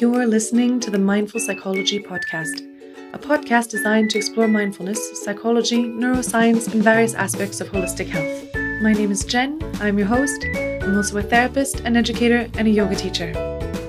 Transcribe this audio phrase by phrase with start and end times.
[0.00, 2.62] You're listening to the Mindful Psychology Podcast,
[3.12, 8.48] a podcast designed to explore mindfulness, psychology, neuroscience, and various aspects of holistic health.
[8.80, 9.60] My name is Jen.
[9.78, 10.42] I'm your host.
[10.56, 13.34] I'm also a therapist, an educator, and a yoga teacher.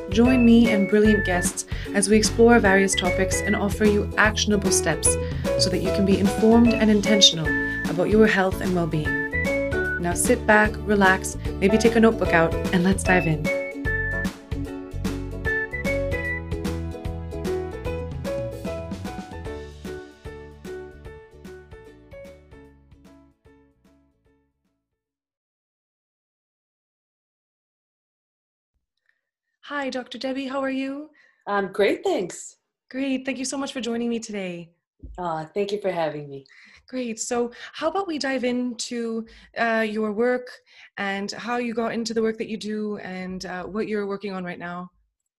[0.09, 5.13] Join me and brilliant guests as we explore various topics and offer you actionable steps
[5.59, 7.47] so that you can be informed and intentional
[7.89, 9.31] about your health and well being.
[10.01, 13.50] Now sit back, relax, maybe take a notebook out, and let's dive in.
[29.73, 30.17] Hi, Dr.
[30.17, 30.49] Debi.
[30.49, 31.11] How are you?
[31.47, 32.57] I'm um, great, thanks.
[32.89, 33.25] Great.
[33.25, 34.69] Thank you so much for joining me today.
[35.17, 36.45] Uh, thank you for having me.
[36.89, 37.21] Great.
[37.21, 39.25] So, how about we dive into
[39.57, 40.49] uh, your work
[40.97, 44.33] and how you got into the work that you do and uh, what you're working
[44.33, 44.91] on right now?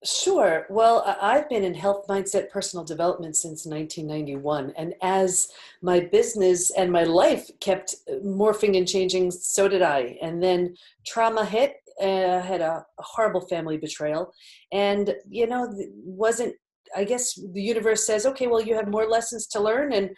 [0.05, 0.67] Sure.
[0.69, 4.73] Well, I've been in health mindset personal development since 1991.
[4.77, 5.49] And as
[5.81, 10.17] my business and my life kept uh, morphing and changing, so did I.
[10.21, 10.75] And then
[11.06, 14.33] trauma hit, uh, had a, a, horrible family betrayal.
[14.73, 15.73] And you know
[16.05, 16.55] wasn't
[16.97, 19.93] i guess the universe says okay well you have more lessons to learn.
[19.93, 20.11] And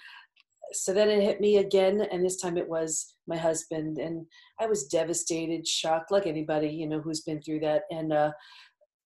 [0.73, 3.99] so then it hit me again and this time it was my husband.
[3.99, 4.27] And
[4.61, 7.83] i was devastated shocked like anybody you know who's been through that.
[7.91, 8.33] And uh,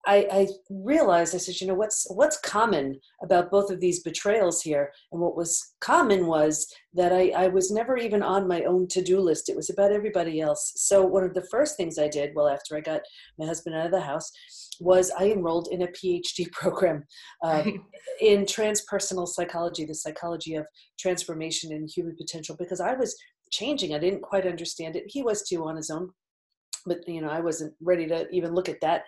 [0.06, 4.62] I, I, realized I said, you know, what's what's common about both of these betrayals
[4.62, 4.92] here?
[5.12, 9.20] And what was common was that I, I was never even on my own to-do
[9.20, 9.48] list.
[9.48, 10.72] It was about everybody else.
[10.76, 13.02] So one of the first things I did, well, after I got
[13.38, 14.30] my husband out of the house,
[14.80, 17.04] was I enrolled in a PhD program
[17.42, 17.64] uh,
[18.20, 20.66] in transpersonal psychology, the psychology of
[20.98, 23.16] transformation and human potential, because I was
[23.50, 23.94] changing.
[23.94, 25.04] I didn't quite understand it.
[25.08, 26.10] He was too on his own
[26.88, 29.04] but you know i wasn't ready to even look at that.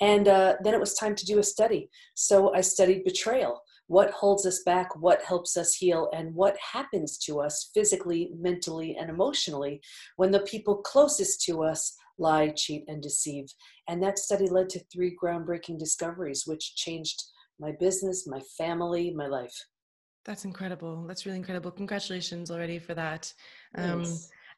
[0.00, 1.88] And uh, then it was time to do a study.
[2.14, 3.60] So i studied betrayal.
[3.86, 4.96] What holds us back?
[4.96, 6.08] What helps us heal?
[6.14, 9.80] And what happens to us physically mentally and emotionally
[10.16, 13.46] when the people closest to us lie cheat and deceive?
[13.88, 17.22] And that study led to three groundbreaking discoveries which changed
[17.60, 19.54] my business my family my life.
[20.24, 21.06] That's incredible.
[21.06, 21.70] That's really incredible.
[21.70, 23.32] Congratulations already for that.
[23.76, 24.04] Um,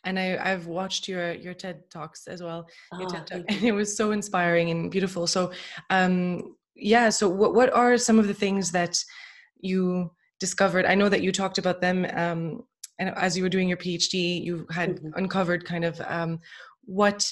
[0.06, 3.94] and I, I've watched your your TED talks as well, oh, talk, and it was
[3.94, 5.26] so inspiring and beautiful.
[5.26, 5.52] So,
[5.90, 7.10] um, yeah.
[7.10, 9.04] So, what what are some of the things that
[9.60, 10.86] you discovered?
[10.86, 12.62] I know that you talked about them, um,
[12.98, 15.10] and as you were doing your PhD, you had mm-hmm.
[15.16, 16.38] uncovered kind of um,
[16.84, 17.30] what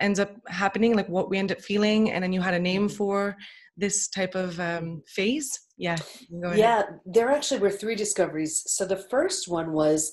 [0.00, 2.88] ends up happening, like what we end up feeling, and then you had a name
[2.88, 2.96] mm-hmm.
[2.96, 3.36] for
[3.76, 5.58] this type of um, phase.
[5.76, 5.96] Yeah.
[6.30, 8.62] Yeah, there actually were three discoveries.
[8.66, 10.12] So the first one was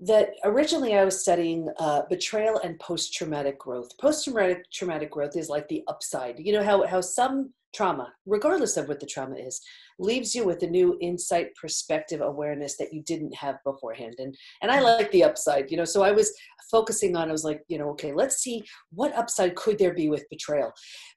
[0.00, 3.96] that originally I was studying uh, betrayal and post traumatic growth.
[3.98, 6.38] Post traumatic traumatic growth is like the upside.
[6.38, 9.60] You know how how some trauma, regardless of what the trauma is,
[9.98, 14.14] leaves you with a new insight, perspective, awareness that you didn't have beforehand.
[14.18, 15.84] And and I like the upside, you know.
[15.84, 16.32] So I was
[16.70, 17.28] focusing on.
[17.28, 20.72] I was like, you know, okay, let's see what upside could there be with betrayal.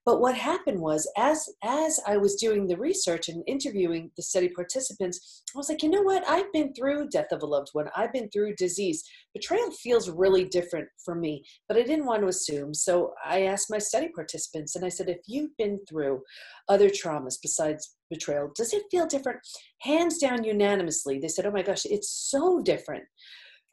[0.05, 4.49] But what happened was, as as I was doing the research and interviewing the study
[4.49, 6.27] participants, I was like, you know what?
[6.27, 7.87] I've been through death of a loved one.
[7.95, 9.03] I've been through disease.
[9.33, 12.73] Betrayal feels really different for me, but I didn't want to assume.
[12.73, 16.21] So I asked my study participants, and I said, if you've been through
[16.67, 19.39] other traumas besides betrayal, does it feel different?
[19.81, 23.03] Hands down, unanimously, they said, oh my gosh, it's so different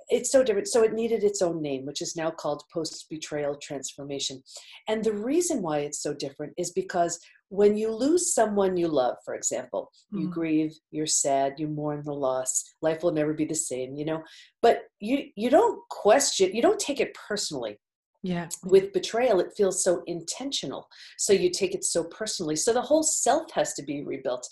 [0.08, 0.68] it's so different.
[0.68, 4.42] So it needed its own name, which is now called post betrayal transformation.
[4.88, 7.18] And the reason why it's so different is because
[7.50, 10.22] when you lose someone you love, for example, mm-hmm.
[10.22, 14.04] you grieve, you're sad, you mourn the loss, life will never be the same, you
[14.04, 14.22] know,
[14.62, 17.78] but you you don't question, you don't take it personally.
[18.22, 18.48] Yeah.
[18.64, 20.88] With betrayal, it feels so intentional.
[21.18, 22.56] So you take it so personally.
[22.56, 24.48] So the whole self has to be rebuilt.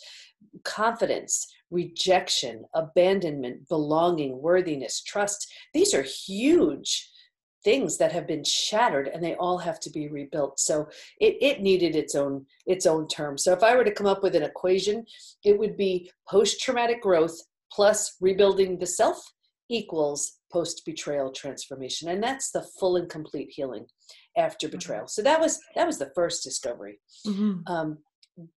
[0.64, 5.46] Confidence, rejection, abandonment, belonging, worthiness, trust.
[5.74, 7.10] These are huge
[7.66, 10.86] things that have been shattered and they all have to be rebuilt so
[11.20, 14.22] it, it needed its own its own term so if i were to come up
[14.22, 15.04] with an equation
[15.44, 17.36] it would be post-traumatic growth
[17.72, 19.20] plus rebuilding the self
[19.68, 23.84] equals post-betrayal transformation and that's the full and complete healing
[24.36, 24.76] after mm-hmm.
[24.76, 27.54] betrayal so that was that was the first discovery mm-hmm.
[27.66, 27.98] um,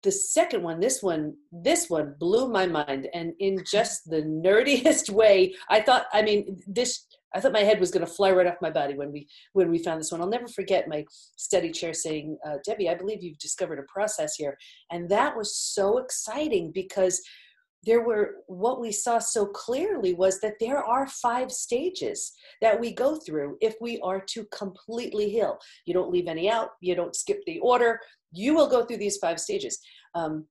[0.02, 5.10] the second one this one this one blew my mind and in just the nerdiest
[5.10, 8.46] way i thought i mean this i thought my head was going to fly right
[8.46, 10.20] off my body when we when we found this one.
[10.20, 11.04] I'll never forget my
[11.36, 14.56] study chair saying uh, Debi i believe you've discovered a process here.
[14.90, 17.20] And that was so exciting because
[17.84, 22.92] there were what we saw so clearly was that there are five stages that we
[22.92, 25.58] go through if we are to completely heal.
[25.86, 28.00] You don't leave any out you don't skip the order
[28.32, 29.78] you will go through these five stages.
[30.14, 30.46] Um,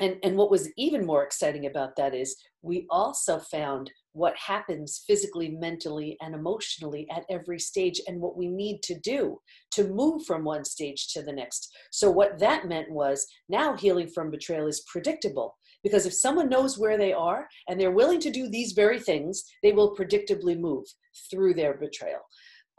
[0.00, 5.04] and and what was even more exciting about that is we also found what happens
[5.06, 9.38] physically mentally and emotionally at every stage and what we need to do
[9.70, 11.72] to move from one stage to the next.
[11.92, 16.78] So what that meant was now healing from betrayal is predictable because if someone knows
[16.78, 20.84] where they are and they're willing to do these very things they will predictably move
[21.30, 22.20] through their betrayal.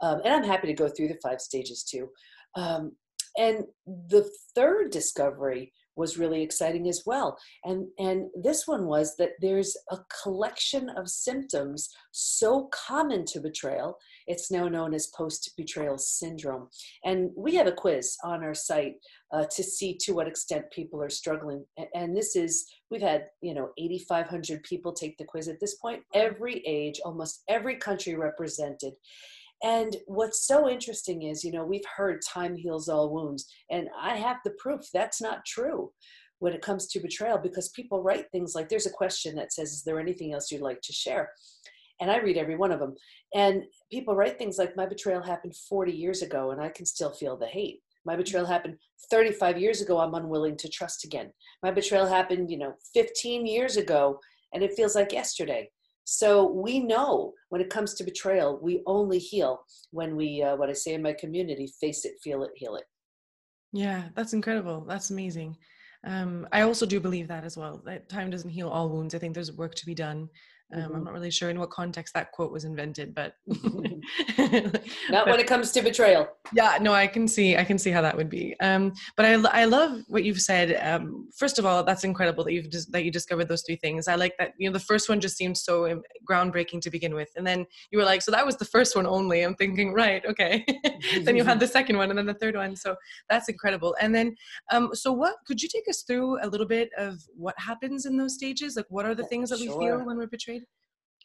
[0.00, 2.08] Um, and i'm happy to go through the five stages too.
[2.56, 2.92] Um,
[3.36, 7.36] and the third discovery was really exciting as well.
[7.64, 13.98] And, and this one was that there's a collection of symptoms so common to betrayal.
[14.26, 16.68] It's now known as post betrayal syndrome.
[17.04, 18.94] And we have a quiz on our site
[19.32, 21.64] uh, to see to what extent people are struggling.
[21.94, 26.02] And this is, we've had, you know, 8,500 people take the quiz at this point,
[26.14, 28.94] every age, almost every country represented.
[29.62, 34.16] And what's so interesting is, you know, we've heard time heals all wounds, and I
[34.16, 35.92] have the proof that's not true
[36.40, 39.70] when it comes to betrayal because people write things like there's a question that says,
[39.70, 41.30] Is there anything else you'd like to share?
[42.00, 42.94] And I read every one of them.
[43.32, 43.62] And
[43.92, 47.36] people write things like, My betrayal happened 40 years ago, and I can still feel
[47.36, 47.80] the hate.
[48.04, 48.22] My mm-hmm.
[48.22, 48.76] betrayal happened
[49.10, 51.30] 35 years ago, I'm unwilling to trust again.
[51.62, 54.18] My betrayal happened, you know, 15 years ago,
[54.52, 55.70] and it feels like yesterday.
[56.04, 59.60] So we know when it comes to betrayal, we only heal
[59.90, 62.84] when we, uh, what I say in my community, face it, feel it, heal it.
[63.72, 64.84] Yeah, that's incredible.
[64.86, 65.56] That's amazing.
[66.04, 67.80] Um, I also do believe that as well.
[67.84, 69.14] That time doesn't heal all wounds.
[69.14, 70.28] I think there's work to be done.
[70.72, 70.96] Um, mm-hmm.
[70.96, 73.34] I'm not really sure in what context that quote was invented, but
[75.10, 76.28] not when it comes to betrayal.
[76.52, 78.54] Yeah, no, I can see, I can see how that would be.
[78.60, 79.32] Um, but I,
[79.62, 80.78] I love what you've said.
[80.82, 84.08] Um, first of all, that's incredible that you've just, that you discovered those three things.
[84.08, 84.52] I like that.
[84.58, 87.98] You know, the first one just seemed so groundbreaking to begin with, and then you
[87.98, 89.42] were like, so that was the first one only.
[89.42, 90.64] I'm thinking, right, okay.
[91.22, 92.76] then you had the second one, and then the third one.
[92.76, 92.96] So
[93.28, 93.94] that's incredible.
[94.00, 94.34] And then,
[94.70, 98.16] um, so what could you take us through a little bit of what happens in
[98.16, 98.76] those stages?
[98.76, 100.61] Like, what are the things that we feel when we're betrayed?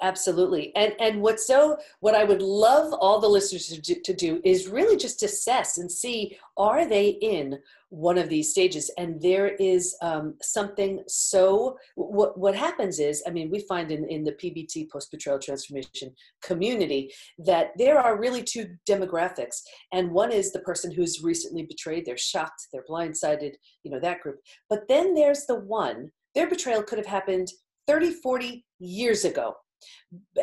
[0.02, 0.76] Absolutely.
[0.76, 4.42] And and what's so what I would love all the listeners to do, to do
[4.44, 7.60] is really just assess and see are they in
[7.90, 8.92] one of these stages?
[8.98, 14.06] And there is um, something so what what happens is i mean we find in,
[14.10, 19.62] in the pbt post betrayal transformation community that there are really two demographics.
[19.92, 23.54] And one is the person who's recently betrayed they're shocked they're blindsided
[23.84, 24.38] you know that group.
[24.70, 27.48] But then there's the one their betrayal could have happened
[27.88, 29.56] 30 40 years ago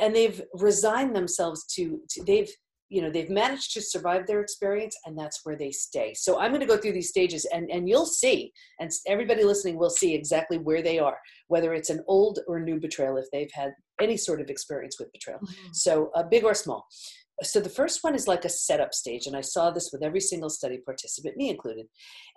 [0.00, 2.50] and they've resigned themselves to, to they've
[2.90, 6.14] you know they've managed to survive their experience and that's where they stay.
[6.14, 9.78] So i'm going to go through these stages and and you'll see and everybody listening
[9.78, 13.50] will see exactly where they are whether it's an old or new betrayal if they've
[13.52, 15.40] had any sort of experience with betrayal.
[15.40, 15.69] Mm-hmm.
[15.72, 16.86] so uh, big or small
[17.46, 20.20] so the first one is like a setup stage and i saw this with every
[20.20, 21.87] single study participant me included.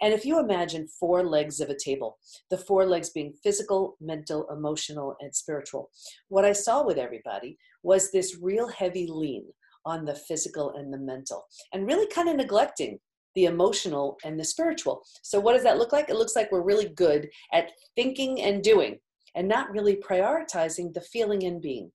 [0.01, 2.18] And if you imagine four legs of a table
[2.50, 5.89] the four legs being physical mental emotional and spiritual
[6.30, 9.45] what i saw with everybody was this real heavy lean
[9.86, 13.00] on the physical and the mental and really kind of neglecting
[13.38, 15.04] the emotional and the spiritual.
[15.21, 16.09] So what does that look like?
[16.09, 18.98] It looks like we're really good at thinking and doing
[19.36, 21.92] and not really prioritizing the feeling and being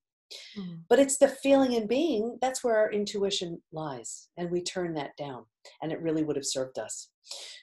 [0.57, 0.75] Mm-hmm.
[0.89, 4.29] But it's the feeling and being, that's where our intuition lies.
[4.37, 5.45] And we turn that down,
[5.81, 7.09] and it really would have served us.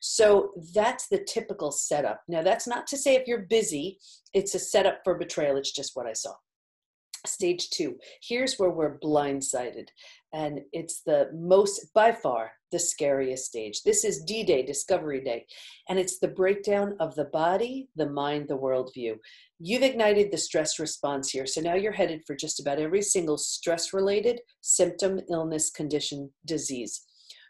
[0.00, 2.23] So that's the typical setup.
[2.28, 3.99] Now, that's not to say if you're busy,
[4.32, 5.56] it's a setup for betrayal.
[5.56, 6.32] It's just what I saw.
[7.26, 9.88] Stage two, here's where we're blindsided.
[10.32, 13.82] And it's the most, by far, the scariest stage.
[13.82, 15.44] This is D Day, Discovery Day.
[15.90, 19.16] And it's the breakdown of the body, the mind, the worldview.
[19.62, 21.47] You've ignited the stress response here.
[21.47, 27.02] So now you're headed for just about every single stress related symptom, illness, condition, disease.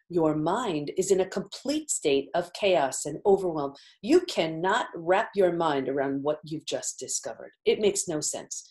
[0.08, 3.74] Your mind is in a complete state of chaos and overwhelm.
[4.02, 7.52] You cannot wrap your mind around what you've just discovered.
[7.64, 8.68] It makes no sense.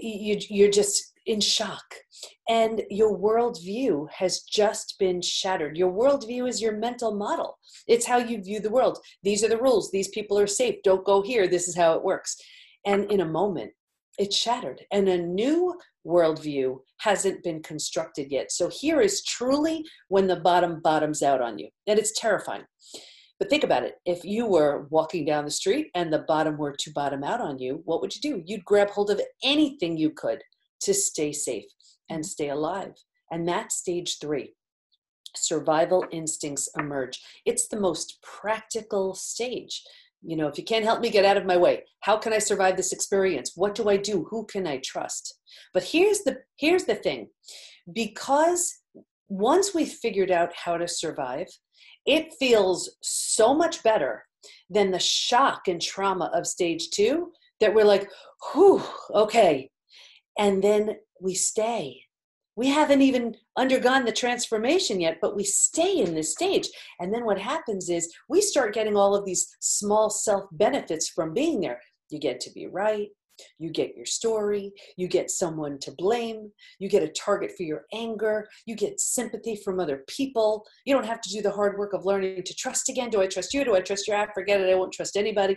[0.00, 1.94] You, you're just in shock.
[2.48, 5.76] And your worldview has just been shattered.
[5.76, 8.98] Your worldview is your mental model, it's how you view the world.
[9.22, 9.90] These are the rules.
[9.90, 10.76] These people are safe.
[10.84, 11.46] Don't go here.
[11.46, 12.36] This is how it works.
[12.86, 13.72] And in a moment,
[14.18, 14.82] it's shattered.
[14.92, 15.74] And a new
[16.06, 18.52] worldview hasn't been constructed yet.
[18.52, 21.68] So here is truly when the bottom bottoms out on you.
[21.86, 22.64] And it's terrifying.
[23.38, 23.96] But think about it.
[24.06, 27.58] If you were walking down the street and the bottom were to bottom out on
[27.58, 28.42] you, what would you do?
[28.46, 30.40] You'd grab hold of anything you could
[30.84, 31.64] to stay safe
[32.08, 32.28] and mm-hmm.
[32.28, 32.94] stay alive.
[33.30, 34.54] And that's stage three.
[35.36, 37.20] Survival instincts emerge.
[37.44, 39.82] It's the most practical stage.
[40.26, 42.38] you know if you can't help me get out of my way how can i
[42.38, 45.34] survive this experience what do i do who can i trust
[45.74, 47.28] but here's the here's the thing
[47.92, 48.62] because
[49.28, 51.46] once we've figured out how to survive
[52.06, 54.24] it feels so much better
[54.70, 58.08] than the shock and trauma of stage two that we're like
[58.52, 58.82] whew
[59.14, 59.70] okay
[60.38, 62.04] and then we stay
[62.56, 66.68] we haven't even undergone the transformation yet, but we stay in this stage.
[67.00, 71.34] And then what happens is we start getting all of these small self benefits from
[71.34, 71.80] being there.
[72.10, 73.08] You get to be right.
[73.58, 74.70] You get your story.
[74.96, 76.52] You get someone to blame.
[76.78, 78.46] You get a target for your anger.
[78.66, 80.64] You get sympathy from other people.
[80.84, 83.10] You don't have to do the hard work of learning to trust again.
[83.10, 83.64] Do I trust you?
[83.64, 84.34] Do I trust your app?
[84.34, 84.70] Forget it.
[84.70, 85.56] I won't trust anybody.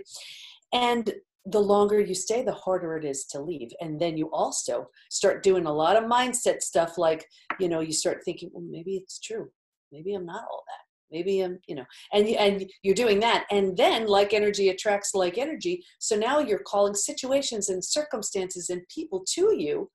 [0.74, 1.14] And
[1.50, 3.70] the longer you stay, the harder it is to leave.
[3.80, 7.26] And then you also start doing a lot of mindset stuff like,
[7.60, 9.50] you know, you start thinking, well, maybe it's true.
[9.92, 10.84] Maybe I'm not all that.
[11.10, 15.38] Maybe I'm, you know, and and you're doing that, and then like energy attracts like
[15.38, 15.86] energy.
[16.00, 19.90] So now you're calling situations and circumstances and people to you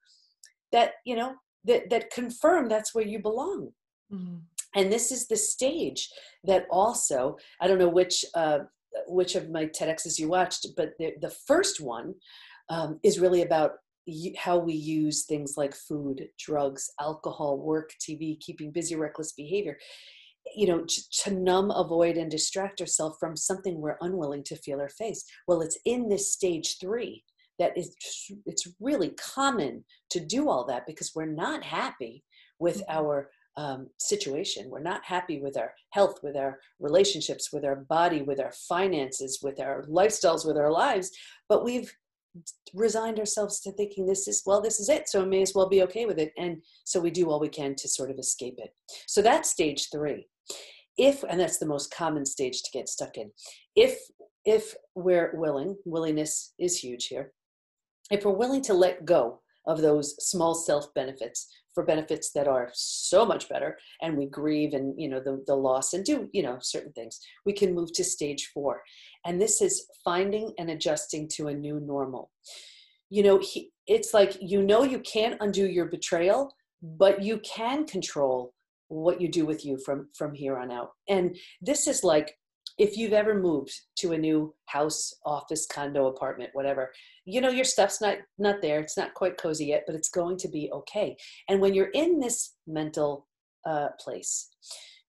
[0.73, 1.35] that you know
[1.67, 3.73] that that confirm that's where you belong.
[4.11, 4.37] Mm-hmm.
[4.75, 6.09] And this is the stage
[6.45, 8.61] that also I don't know which uh,
[9.07, 12.15] which of my TEDx's you watched, but the, the first one
[12.69, 13.73] um, is really about
[14.37, 19.79] how we use things like food, drugs, alcohol, work, TV, keeping busy, reckless behavior,
[20.57, 24.81] you know, to, to numb, avoid, and distract ourselves from something we're unwilling to feel
[24.81, 25.25] or face.
[25.47, 27.23] Well, it's in this stage three
[27.59, 27.95] that is
[28.47, 32.25] it's really common to do all that because we're not happy
[32.59, 32.99] with mm-hmm.
[32.99, 34.71] our um, situation.
[34.71, 39.41] We're not happy with our health, with our relationships, with our body, with our finances,
[39.43, 41.11] with our lifestyles, with our lives.
[41.49, 41.93] But we've
[42.73, 45.09] resigned ourselves to thinking this is, well, this is it.
[45.09, 46.33] So I may as well be okay with it.
[46.39, 48.71] And so we do all we can to sort of escape it.
[49.07, 50.29] So that's stage three.
[50.97, 53.31] If, and that's the most common stage to get stuck in,
[53.77, 53.99] if
[54.45, 57.33] if we're willing, willingness is huge here.
[58.11, 62.71] If we're willing to let go of those small self benefits for benefits that are
[62.73, 66.43] so much better and we grieve and you know the, the loss and do you
[66.43, 67.19] know certain things.
[67.47, 68.83] We can move to stage four.
[69.25, 72.31] And this is finding and adjusting to a new normal.
[73.11, 76.53] You know he, it's like you know you can't undo your betrayal
[76.83, 78.53] but you can control
[78.89, 80.91] what you do with you from from here on out.
[81.09, 82.37] And this is like
[82.79, 86.93] if you've ever moved to a new house office condo apartment whatever
[87.25, 90.37] you know your stuff's not not there it's not quite cozy yet but it's going
[90.37, 91.17] to be okay.
[91.49, 93.27] And when you're in this mental
[93.67, 94.49] uh, place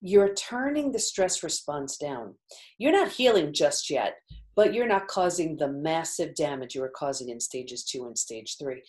[0.06, 2.34] you're turning the stress response down.
[2.76, 4.16] You're not healing just yet
[4.56, 8.56] but you're not causing the massive damage you were causing in stages two and stage
[8.58, 8.82] three.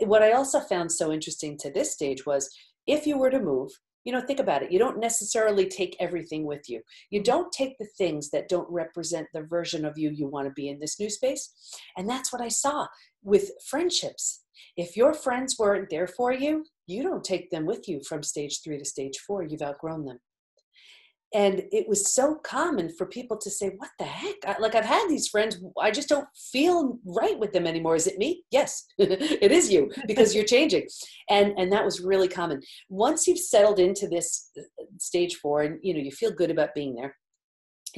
[0.00, 2.48] What i also found so interesting to this stage was
[2.86, 3.70] if you were to move
[4.04, 4.72] you know think about it.
[4.72, 6.82] You don't necessarily take everything with you.
[7.10, 10.52] You don't take the things that don't represent the version of you you want to
[10.52, 11.52] be in this new space.
[11.96, 12.86] And that's what i saw
[13.22, 14.44] with friendships.
[14.76, 18.62] If your friends weren't there for you you don't take them with you from stage
[18.64, 19.42] three to stage four.
[19.42, 20.18] You've outgrown them
[21.34, 24.36] and it was so common for people to say what the heck?
[24.46, 27.96] I, like i've had these friends i just don't feel right with them anymore.
[27.96, 28.44] Is it me?
[28.50, 30.86] Yes it is you because you're changing.
[31.28, 32.60] And and that was really common.
[32.88, 36.74] Once you've settled into this uh, stage four and you know you feel good about
[36.74, 37.14] being there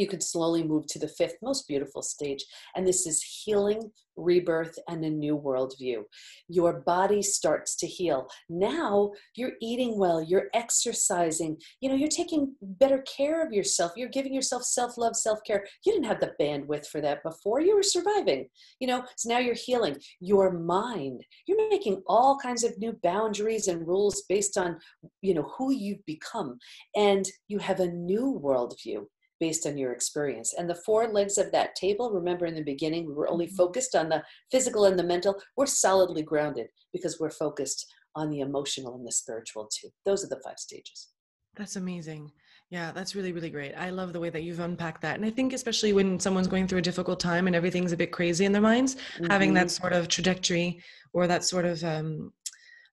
[0.00, 2.45] you can slowly move to the fifth most beautiful stage.
[2.75, 6.02] And this is healing, rebirth, and a new worldview.
[6.49, 8.28] Your body starts to heal.
[8.49, 13.92] Now you're eating well, you're exercising, you know, you're taking better care of yourself.
[13.97, 15.64] You're giving yourself self love, self care.
[15.85, 17.61] You didn't have the bandwidth for that before.
[17.61, 18.49] You were surviving,
[18.80, 19.97] you know, so now you're healing.
[20.21, 24.78] Your mind, you're making all kinds of new boundaries and rules based on,
[25.21, 26.59] you know, who you've become.
[26.97, 29.04] And you have a new worldview
[29.41, 30.55] based on your experience.
[30.57, 33.57] And the four legs of that table, remember in the beginning, we were only mm-hmm.
[33.57, 35.41] focused on the physical and the mental.
[35.57, 39.89] We're solidly grounded because we're focused on the emotional and the spiritual too.
[40.05, 41.09] Those are the five stages.
[41.57, 42.31] That's amazing.
[42.71, 43.75] Yeah, that's really, really great.
[43.75, 45.17] I love the way that you've unpacked that.
[45.17, 48.13] And I think, especially when someone's going through a difficult time and everything's a bit
[48.13, 49.27] crazy in their minds, mm-hmm.
[49.27, 49.83] having that mm-hmm.
[49.83, 50.81] sort of trajectory
[51.13, 52.33] or that sort of, um,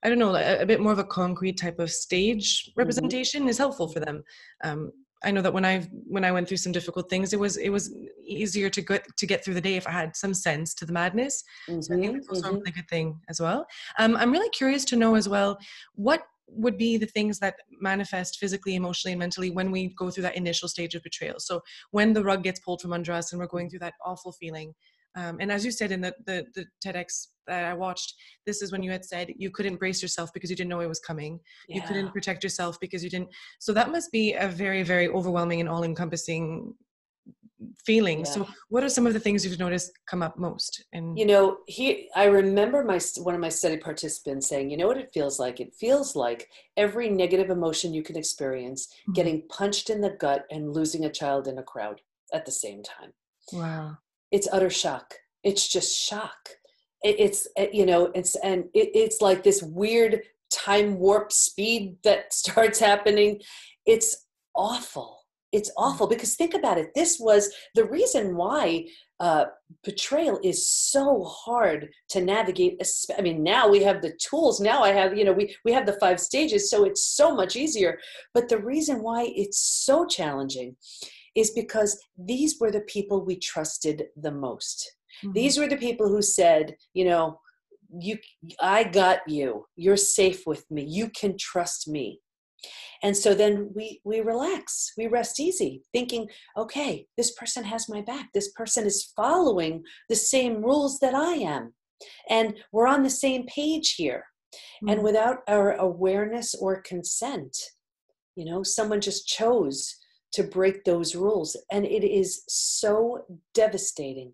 [0.04, 2.80] I don't know, a, a, bit more of a concrete type of stage mm-hmm.
[2.80, 3.50] representation mm-hmm.
[3.50, 4.24] is helpful for them.
[4.64, 4.92] Um,
[5.24, 7.70] I know that when I when I went through some difficult things, it was it
[7.70, 7.94] was
[8.24, 10.94] easier to get to get through the day if I had some sense to the
[10.94, 11.44] madness.
[11.70, 12.56] Mm-hmm, so I think that's also mm-hmm.
[12.56, 13.66] a really good thing as well.
[13.98, 15.58] Um, I'm really curious to know as well
[15.96, 20.24] what would be the things that manifest physically, emotionally, and mentally when we go through
[20.24, 21.40] that initial stage of betrayal.
[21.40, 24.32] So when the rug gets pulled from under us and we're going through that awful
[24.32, 24.74] feeling.
[25.18, 28.14] Um, and as you said in the, the, the TEDx that I watched,
[28.46, 30.88] this is when you had said you couldn't brace yourself because you didn't know it
[30.88, 31.40] was coming.
[31.68, 31.78] Yeah.
[31.78, 33.30] You couldn't protect yourself because you didn't.
[33.60, 36.76] So that must be a very, very overwhelming and all encompassing
[37.86, 38.30] feelings.
[38.30, 38.46] Yeah.
[38.46, 40.84] So, what are some of the things you've noticed come up most?
[40.94, 44.88] And you know, he, I remember my one of my study participants saying, "You know
[44.88, 45.60] what it feels like?
[45.60, 49.14] It feels like every negative emotion you can experience, mm-hmm.
[49.14, 52.02] getting punched in the gut and losing a child in a crowd
[52.34, 53.14] at the same time."
[53.54, 53.98] Wow,
[54.32, 55.14] it's utter shock.
[55.44, 56.50] It's just shock.
[57.04, 61.98] It, it's eh, you know, it's and it, it's like this weird time warp speed
[62.04, 63.42] that starts happening.
[63.86, 65.18] It's awful
[65.52, 65.74] it's mm.
[65.78, 68.86] awful because think about it this was the reason why
[69.20, 69.46] uh,
[69.84, 72.80] betrayal is so hard to navigate
[73.18, 75.86] i mean now we have the tools now i have you know we, we have
[75.86, 77.98] the five stages so it's so much easier
[78.34, 80.76] but the reason why it's so challenging
[81.38, 84.92] is because these were the people we trusted the most.
[85.24, 85.34] Mm-hmm.
[85.34, 87.40] these were the people who said you know
[88.00, 88.18] you
[88.60, 89.66] i got you.
[89.76, 90.84] You're safe with me.
[90.84, 92.20] You can trust me.
[93.04, 94.92] And so then we we relax.
[94.98, 96.28] We rest easy thinking
[96.58, 98.28] okay this person has my back.
[98.34, 101.74] This person is following the same rules that i am.
[102.30, 104.26] And we're on the same page here.
[104.56, 104.90] Mm-hmm.
[104.90, 107.54] and without our awareness or consent
[108.38, 109.94] you know someone just chose
[110.38, 111.58] to break those rules.
[111.72, 113.26] And it is so
[113.56, 114.34] devastating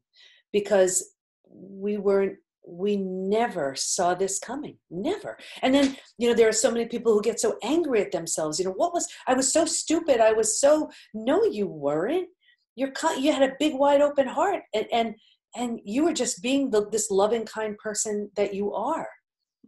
[0.52, 1.12] because
[1.50, 5.38] we weren't we never saw this coming never.
[5.62, 8.60] And then you know there are so many people who get so angry at themselves.
[8.60, 10.20] You know what was i was so stupid.
[10.20, 12.28] I was so no you weren't.
[12.76, 14.64] You're you had a big wide open heart.
[14.74, 15.16] And and
[15.56, 19.08] and you were just being the, this loving kind person that you are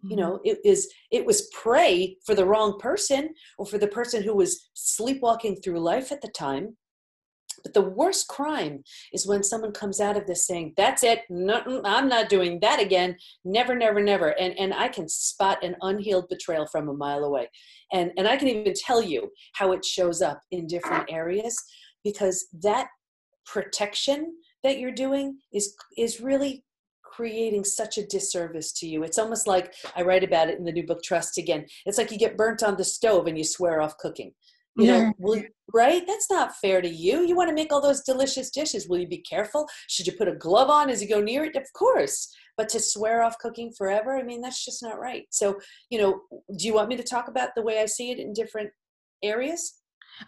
[0.09, 0.19] you mm-hmm.
[0.19, 4.35] know it is it was prey for the wrong person or for the person who
[4.35, 6.75] was sleepwalking through life at the time
[7.65, 11.21] but the worst crime is when someone comes out of this saying, "That's it.
[11.29, 13.17] No, I'm not doing that again.
[13.43, 17.49] Never, never, never." And and I can spot an unhealed betrayal from a mile away,
[17.91, 21.57] and and I can even tell you how it shows up in different areas
[22.03, 22.87] because that
[23.45, 26.63] protection that you're doing is is really
[27.15, 29.03] creating such a disservice to you.
[29.03, 31.65] It's almost like I write about it in the new book Trust again.
[31.85, 34.33] It's like you get burnt on the stove and you swear off cooking.
[34.77, 35.41] You know will,
[35.73, 36.03] right?
[36.05, 37.21] That's not fair to you.
[37.21, 38.89] You want to make all those delicious dishes.
[38.89, 39.69] Will you be careful?
[39.87, 41.55] Should you put a glove on as you go near it?
[41.55, 42.35] Of course.
[42.57, 45.27] But to swear off cooking forever i mean that's just not right.
[45.29, 45.57] So
[45.89, 46.19] you know
[46.57, 48.69] do you want me to talk about the way i see it in different
[49.23, 49.75] areas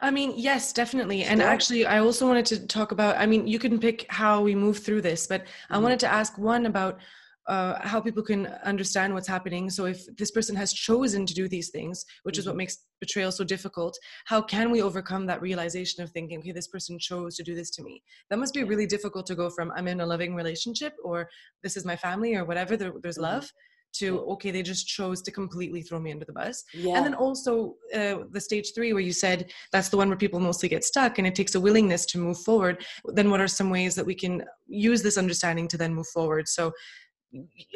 [0.02, 1.23] I mean, yes, definitely.
[1.23, 3.17] And actually, I also wanted to talk about.
[3.17, 5.84] I mean, you can pick how we move through this, but I mm-hmm.
[5.84, 7.00] wanted to ask one about
[7.47, 9.69] uh, how people can understand what's happening.
[9.69, 12.39] So, if this person has chosen to do these things, which mm-hmm.
[12.39, 12.58] is what mm-hmm.
[12.58, 17.00] makes betrayal so difficult, how can we overcome that realization of thinking, okay, this person
[17.00, 18.04] chose to do this to me?
[18.30, 21.30] That must be really difficult to go from I'm in a loving relationship or
[21.63, 23.36] this is my family or whatever, there, there's mm-hmm.
[23.36, 23.52] love.
[23.95, 26.97] To okay, they just chose to completely throw me under the bus, yeah.
[26.97, 30.39] and then also uh, the stage three, where you said that's the one where people
[30.39, 32.86] mostly get stuck, and it takes a willingness to move forward.
[33.06, 36.47] Then, what are some ways that we can use this understanding to then move forward?
[36.47, 36.73] So,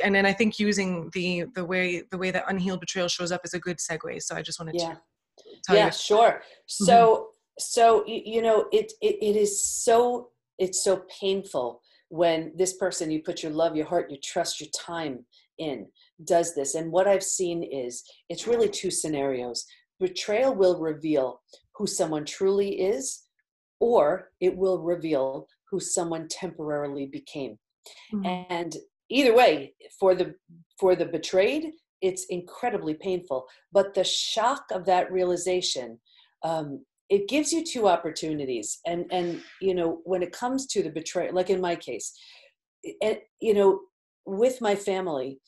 [0.04, 3.41] and then I think using the the way the way that unhealed betrayal shows up
[3.43, 4.21] is a good segue.
[4.21, 4.95] So I just wanted yeah.
[5.69, 5.91] to yeah, you.
[5.91, 6.43] sure.
[6.67, 7.24] So mm-hmm.
[7.58, 13.21] so you know it, it it is so it's so painful when this person you
[13.24, 15.26] put your love, your heart, your trust, your time
[15.62, 15.88] in
[16.26, 16.76] does this.
[16.76, 19.65] And what I've seen is it's really two scenarios.
[20.00, 21.41] Betrayal will reveal
[21.76, 23.24] who someone truly is,
[23.80, 27.58] or it will reveal who someone temporarily became.
[28.13, 28.43] Mm-hmm.
[28.50, 28.76] And
[29.12, 30.34] either way for the
[30.80, 31.71] for the betrayed
[32.02, 36.00] it's incredibly painful but the shock of that realization
[36.43, 40.89] um, it gives you two opportunities and and you know when it comes to the
[40.89, 42.13] betrayal like in my case
[43.04, 43.82] and you know
[44.25, 45.39] with my family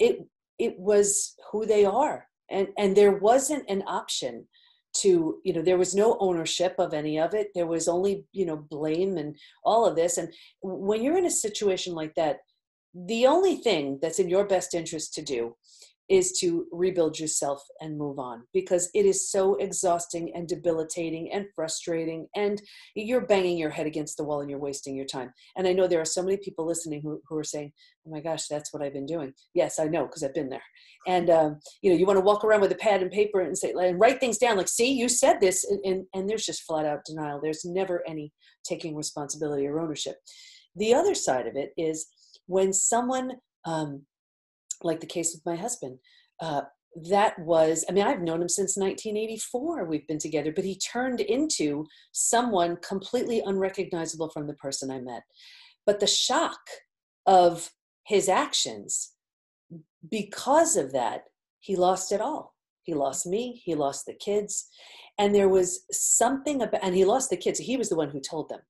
[0.00, 0.26] it
[0.58, 2.26] it was who they are.
[2.50, 4.46] And and there wasn't an option
[4.92, 7.48] to you know there was no ownership of any of it.
[7.54, 10.18] There was only you know blame and all of this.
[10.18, 12.38] And when you're in a situation like that
[12.92, 15.56] the only thing that's in your best interest to do
[16.10, 21.46] is to rebuild yourself and move on because it is so exhausting and debilitating and
[21.54, 22.60] frustrating and
[22.96, 25.32] you're banging your head against the wall and you're wasting your time.
[25.56, 27.72] And i know there are so many people listening who, who are saying
[28.06, 29.32] oh my gosh that's what i've been doing.
[29.54, 30.62] Yes i know because i've been there.
[31.06, 33.56] And um, you know you want to walk around with a pad and paper and
[33.56, 36.62] say and write things down like see you said this and, and, and there's just
[36.62, 37.40] flat out denial.
[37.40, 38.32] There's never any
[38.64, 40.16] taking responsibility or ownership.
[40.76, 42.06] The other side of it is
[42.46, 43.32] when someone
[43.64, 44.02] um,
[44.82, 45.98] like the case with my husband
[46.40, 46.62] uh,
[47.08, 51.20] that was i mean i've known him since 1984 we've been together but he turned
[51.20, 55.22] into someone completely unrecognizable from the person i met.
[55.86, 56.60] But the shock
[57.26, 57.70] of
[58.06, 59.12] his actions
[60.10, 61.22] because of that
[61.60, 62.54] he lost it all.
[62.82, 64.66] He lost me he lost the kids
[65.18, 68.20] and there was something about and he lost the kids he was the one who
[68.20, 68.60] told them.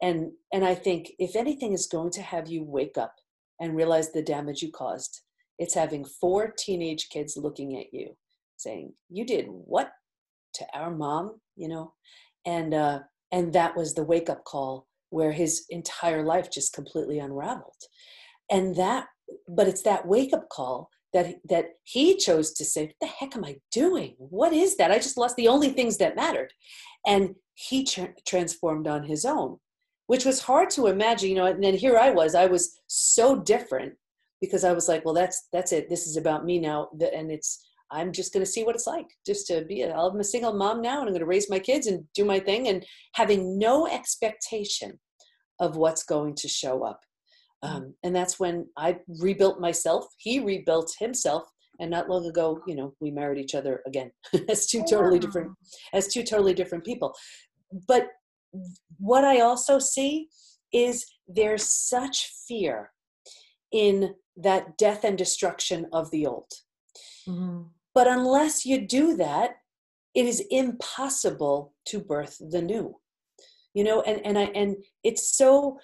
[0.00, 3.14] And and i think if anything is going to have you wake up
[3.60, 5.22] and realize the damage you caused
[5.58, 8.16] it's having four teenage kids looking at you
[8.56, 9.90] saying you did what
[10.54, 11.92] to our mom you know?
[12.46, 17.18] And uh and that was the wake up call where his entire life just completely
[17.18, 17.82] unraveled.
[18.50, 19.08] And that
[19.46, 23.36] but it's that wake up call that that he chose to say what the heck
[23.36, 24.14] am i doing?
[24.18, 24.90] What is that?
[24.90, 26.52] I just lost the only things that mattered.
[27.06, 29.58] And he tra- transformed on his own
[30.06, 33.36] which was hard to imagine you know and then here i was i was so
[33.40, 33.92] different
[34.40, 37.66] because i was like well that's that's it this is about me now and it's
[37.90, 40.52] i'm just going to see what it's like just to be a, i'm a single
[40.52, 43.58] mom now and i'm going to raise my kids and do my thing and having
[43.58, 44.98] no expectation
[45.60, 47.00] of what's going to show up
[47.64, 47.68] Mm.
[47.68, 50.06] Um, and that's when I rebuilt myself.
[50.18, 51.44] He rebuilt himself.
[51.80, 54.10] And not long ago, you know, we married each other again
[54.48, 55.52] as two totally different,
[55.92, 57.14] as two totally different people.
[57.86, 58.08] But
[58.98, 60.26] what I also see
[60.72, 62.90] is there's such fear
[63.72, 66.50] in that death and destruction of the old.
[67.28, 67.62] Mm-hmm.
[67.94, 69.56] But unless you do that,
[70.14, 72.96] it is impossible to birth the new.
[73.74, 75.78] You know, and, and I and it's so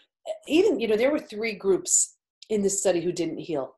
[0.48, 2.16] even you know there were three groups
[2.50, 3.76] in this study who didn't heal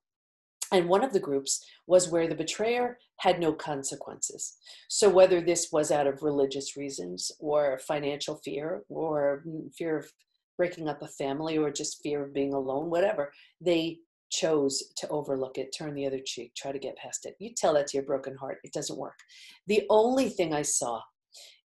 [0.73, 4.57] and one of the groups was where the betrayer had no consequences
[4.89, 9.45] so whether this was out of religious reasons or financial fear or
[9.77, 10.13] fear of
[10.57, 13.99] breaking up a family or just fear of being alone whatever they
[14.31, 17.75] chose to overlook it turn the other cheek try to get past it you tell
[17.75, 19.19] that to your broken heart it doesn't work
[19.67, 21.01] the only thing i saw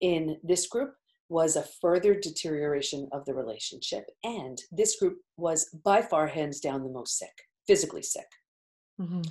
[0.02, 0.94] in this group
[1.30, 4.06] was a further deterioration of the relationship.
[4.24, 7.34] And this group was by far, hands down, the most sick,
[7.68, 8.28] physically sick.
[9.02, 9.22] Mm-hmm.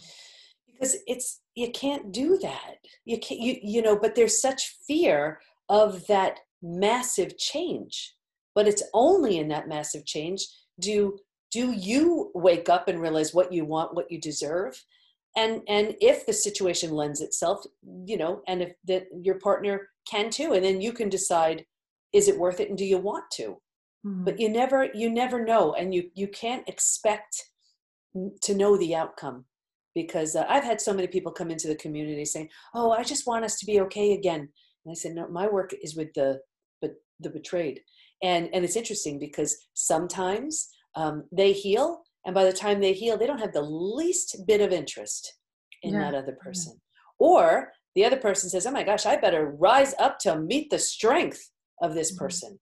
[0.66, 2.76] Because it's, you can't do that.
[3.04, 8.14] You can't, you, you know, but there's such fear of that massive change.
[8.54, 10.46] But it's only in that massive change
[10.80, 11.18] do
[11.50, 14.82] do you wake up and realize what you want, what you deserve,
[15.36, 17.64] and and if the situation lends itself,
[18.04, 21.64] you know, and if that your partner can too, and then you can decide
[22.12, 23.60] is it worth it and do you want to?
[24.06, 24.24] Mm-hmm.
[24.24, 27.42] but you never you never know and you you can't expect
[28.42, 29.46] to know the outcome.
[29.94, 33.26] Because uh, i've had so many people come into the community saying oh i just
[33.26, 34.40] want us to be okay again.
[34.40, 36.40] And i said no my work is with the
[36.82, 37.80] but the betrayed
[38.24, 43.16] and and it's interesting because sometimes um, they heal and by the time they heal
[43.16, 45.34] they don't have the least bit of interest
[45.82, 46.00] in yeah.
[46.00, 47.26] that other person yeah.
[47.26, 50.78] or the other person says oh my gosh i better rise up to meet the
[50.78, 51.50] strength
[51.82, 52.24] of this mm-hmm.
[52.24, 52.58] person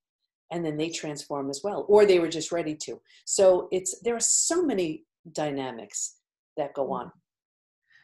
[0.51, 4.16] and then they transform as well or they were just ready to so it's there
[4.16, 6.16] are so many dynamics
[6.57, 7.11] that go on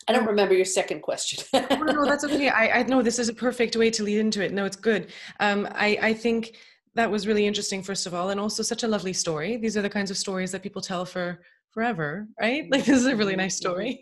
[0.06, 1.44] I don't remember your second question.
[1.52, 2.48] oh, no, that's okay.
[2.48, 4.54] I, I know this is a perfect way to lead into it.
[4.54, 5.08] No, it's good.
[5.38, 6.56] Um, I, I think
[6.94, 9.56] that was really interesting, first of all, and also such a lovely story.
[9.56, 11.40] These are the kinds of stories that people tell for
[11.72, 12.66] forever, right?
[12.70, 14.00] Like this is a really nice story.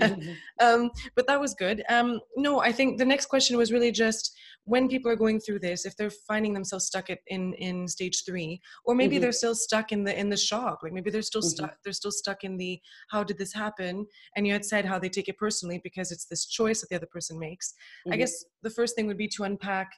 [0.60, 1.82] um, but that was good.
[1.88, 5.58] Um, no, I think the next question was really just when people are going through
[5.58, 9.22] this if they're finding themselves stuck at, in in stage three or maybe mm-hmm.
[9.22, 11.64] they're still stuck in the in the shock like maybe they're still mm-hmm.
[11.64, 12.78] stuck they're still stuck in the
[13.10, 14.06] how did this happen
[14.36, 16.96] and you had said how they take it personally because it's this choice that the
[16.96, 18.12] other person makes mm-hmm.
[18.12, 19.88] i guess the first thing would be to unpack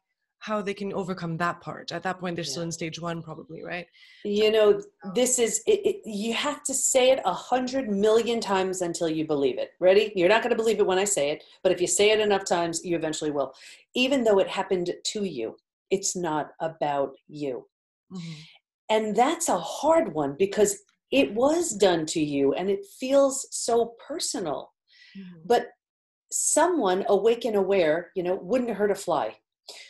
[0.42, 1.92] how they can overcome that part.
[1.92, 2.50] At that point they're yeah.
[2.50, 3.86] still in stage one probably right?
[4.24, 4.82] You know
[5.14, 9.24] this is it, it, you have to say it a hundred million times until you
[9.24, 9.70] believe it.
[9.78, 10.12] Ready?
[10.16, 12.18] You're not going to believe it when i say it but if you say it
[12.18, 13.54] enough times you eventually will.
[13.94, 15.56] Even though it happened to you
[15.90, 17.66] it's not about you.
[18.12, 18.32] Mm-hmm.
[18.90, 23.94] and that's a hard one because it was done to you and it feels so
[24.06, 24.72] personal.
[25.16, 25.40] Mm-hmm.
[25.46, 25.66] but
[26.32, 29.36] someone awake and aware you know wouldn't hurt a fly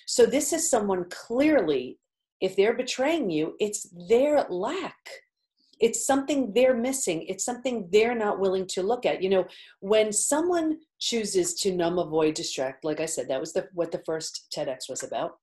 [0.06, 1.98] so this is someone clearly,
[2.40, 4.96] if they're betraying you, it's their lack.
[5.80, 7.22] It's something they're missing.
[7.22, 9.22] It's something they're not willing to look at.
[9.22, 9.46] You know,
[9.80, 14.02] when someone chooses to numb, avoid, distract, like I said, that was the, what the
[14.06, 15.38] first TEDx was about.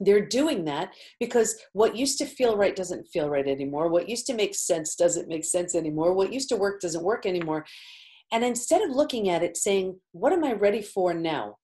[0.00, 3.88] They're doing that because what used to feel right doesn't feel right anymore.
[3.88, 6.14] What used to make sense doesn't make sense anymore.
[6.14, 7.66] What used to work doesn't work anymore.
[8.30, 11.56] And instead of looking at it saying, What am I ready for now?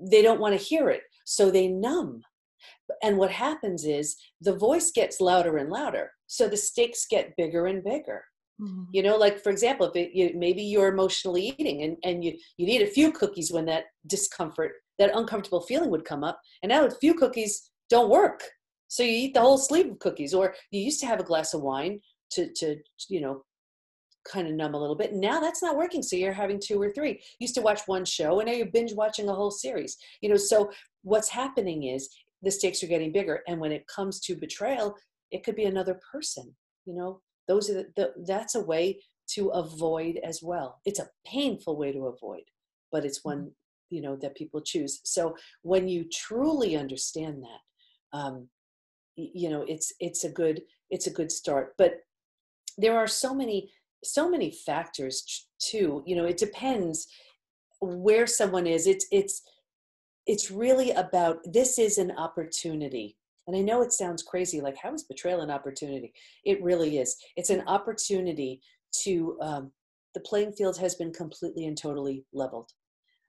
[0.00, 2.22] They don't want to hear it so they numb.
[3.02, 7.66] And what happens is the voice gets louder and louder so the stakes get bigger
[7.66, 8.24] and bigger.
[8.60, 8.82] Mm-hmm.
[8.92, 12.32] you know like for example if it, you, maybe you're emotionally eating and, and you,
[12.58, 16.68] you eat a few cookies when that discomfort that uncomfortable feeling would come up and
[16.68, 18.42] now a few cookies don't work.
[18.88, 21.54] So you eat the whole sleeve of cookies or you used to have a glass
[21.54, 22.00] of wine
[22.32, 22.76] to to
[23.08, 23.42] you know
[24.30, 25.14] kind of numb a little bit.
[25.14, 26.02] Now that's not working.
[26.02, 27.12] So you're having two or three.
[27.12, 29.96] You used to watch one show and now you're binge watching a whole series.
[30.20, 30.70] You know, so
[31.02, 32.08] what's happening is
[32.42, 34.94] the stakes are getting bigger and when it comes to betrayal
[35.30, 36.54] it could be another person
[36.86, 41.08] you know those are the, the, that's a way to avoid as well it's a
[41.26, 42.42] painful way to avoid
[42.92, 43.94] but it's one mm-hmm.
[43.94, 48.48] you know that people choose so when you truly understand that um,
[49.16, 51.94] you know it's it's a good it's a good start but
[52.78, 53.70] there are so many
[54.02, 57.06] so many factors too you know it depends
[57.80, 58.86] where someone is.
[58.86, 59.42] It's it's
[60.26, 63.16] it's really about this is an opportunity.
[63.46, 66.12] And i know it sounds crazy like how is betrayal an opportunity?
[66.44, 67.16] It really is.
[67.36, 68.60] It's an opportunity
[69.02, 69.72] to um,
[70.14, 72.70] the playing field has been completely and totally leveled.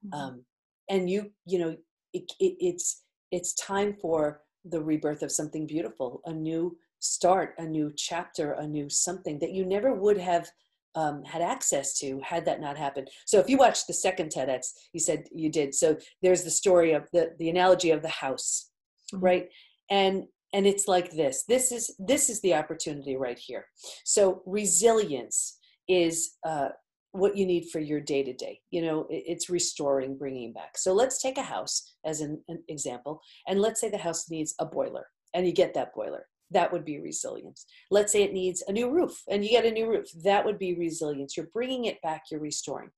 [0.04, 0.20] Mm-hmm.
[0.20, 0.44] um,
[0.90, 1.76] and you you know
[2.12, 7.64] it, it, it's it's time for the rebirth of something beautiful a new start a
[7.64, 10.48] new chapter a new something that you never would have
[10.94, 13.08] um, had access to had that not happened.
[13.24, 15.74] So if you watched the second TEDx, you said you did.
[15.74, 18.70] So there's the story of the the analogy of the house,
[19.12, 19.24] mm-hmm.
[19.24, 19.48] right?
[19.90, 21.44] And and it's like this.
[21.48, 23.66] This is this is the opportunity right here.
[24.04, 26.68] So resilience is uh,
[27.12, 28.60] what you need for your day to day.
[28.70, 30.76] You know, it's restoring, bringing back.
[30.76, 34.54] So let's take a house as an, an example, and let's say the house needs
[34.58, 37.66] a boiler, and you get that boiler that would be resilience.
[37.90, 40.06] Let's say it needs a new roof and you get a new roof.
[40.22, 41.36] That would be resilience.
[41.36, 42.90] You're bringing it back, you're restoring.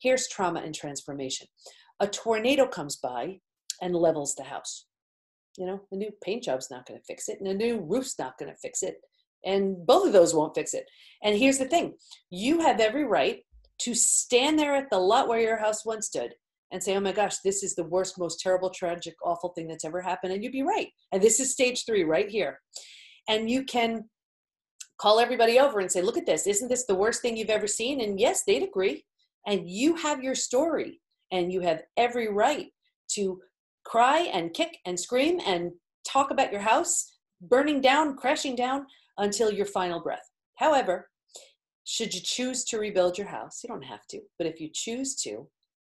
[0.00, 1.48] Here's trauma and transformation.
[2.00, 3.40] A tornado comes by
[3.82, 4.86] and levels the house.
[5.56, 8.16] You know, a new paint job's not going to fix it, and a new roof's
[8.16, 8.98] not going to fix it.
[9.44, 10.86] And both of those won't fix it.
[11.22, 11.94] And here's the thing
[12.30, 13.40] you have every right
[13.80, 16.34] to stand there at the lot where your house once stood
[16.70, 19.84] and say, oh my gosh, this is the worst, most terrible, tragic, awful thing that's
[19.84, 20.32] ever happened.
[20.32, 20.88] And you'd be right.
[21.12, 22.60] And this is stage three right here.
[23.28, 24.04] And you can
[25.00, 26.46] call everybody over and say look at this.
[26.46, 28.00] Isn't this the worst thing you've ever seen?
[28.00, 29.04] And yes they'd agree.
[29.46, 31.00] And you have your story.
[31.30, 32.66] And you have every right
[33.12, 33.40] to
[33.84, 35.70] cry and kick and scream and
[36.06, 38.86] talk about your house burning down crashing down
[39.18, 40.28] until your final breath.
[40.56, 41.08] However
[41.88, 45.14] should you choose to rebuild your house you don't have to but if you choose
[45.14, 45.48] to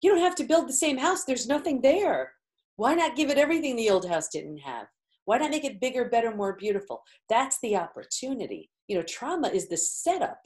[0.02, 2.32] you don't have to build the same house there's nothing there
[2.76, 4.86] why not give it everything the old house didn't have
[5.28, 7.02] why not make it bigger, better, more beautiful?
[7.28, 8.70] That's the opportunity.
[8.86, 10.40] You know, trauma is the setup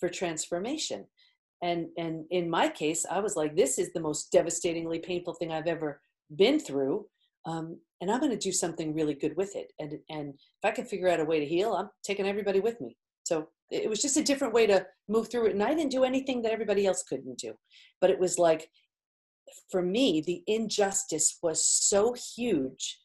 [0.00, 1.06] for transformation.
[1.62, 5.52] And and in my case, I was like, this is the most devastatingly painful thing
[5.52, 6.00] I've ever
[6.34, 7.06] been through.
[7.46, 9.72] Um, and I'm going to do something really good with it.
[9.78, 12.80] And and if I can figure out a way to heal, I'm taking everybody with
[12.80, 12.96] me.
[13.22, 15.52] So it was just a different way to move through it.
[15.52, 17.54] And I didn't do anything that everybody else couldn't do.
[18.00, 18.68] But it was like,
[19.70, 22.98] for me, the injustice was so huge